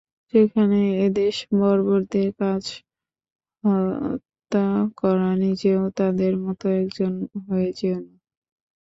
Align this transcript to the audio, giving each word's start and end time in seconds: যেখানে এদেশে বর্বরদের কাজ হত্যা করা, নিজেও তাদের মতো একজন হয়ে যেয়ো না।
যেখানে 0.33 0.77
এদেশে 1.05 1.45
বর্বরদের 1.59 2.29
কাজ 2.39 2.63
হত্যা 3.63 4.65
করা, 4.99 5.29
নিজেও 5.43 5.83
তাদের 5.99 6.33
মতো 6.43 6.65
একজন 6.81 7.13
হয়ে 7.45 7.69
যেয়ো 7.77 7.99
না। 8.05 8.13